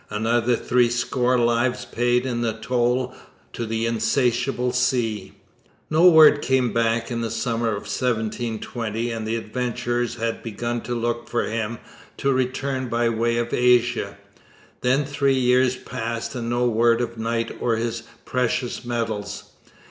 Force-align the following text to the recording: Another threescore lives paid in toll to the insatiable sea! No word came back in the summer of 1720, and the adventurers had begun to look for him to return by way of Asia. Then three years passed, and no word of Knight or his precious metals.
Another 0.09 0.55
threescore 0.55 1.37
lives 1.37 1.85
paid 1.85 2.25
in 2.25 2.41
toll 2.63 3.13
to 3.53 3.67
the 3.67 3.85
insatiable 3.85 4.71
sea! 4.73 5.33
No 5.91 6.09
word 6.09 6.41
came 6.41 6.73
back 6.73 7.11
in 7.11 7.21
the 7.21 7.29
summer 7.29 7.67
of 7.67 7.83
1720, 7.83 9.11
and 9.11 9.27
the 9.27 9.35
adventurers 9.35 10.15
had 10.15 10.41
begun 10.41 10.81
to 10.81 10.95
look 10.95 11.27
for 11.29 11.43
him 11.43 11.77
to 12.17 12.33
return 12.33 12.87
by 12.87 13.09
way 13.09 13.37
of 13.37 13.53
Asia. 13.53 14.17
Then 14.81 15.05
three 15.05 15.37
years 15.37 15.75
passed, 15.75 16.33
and 16.33 16.49
no 16.49 16.67
word 16.67 16.99
of 16.99 17.19
Knight 17.19 17.55
or 17.61 17.75
his 17.75 18.01
precious 18.25 18.83
metals. 18.83 19.51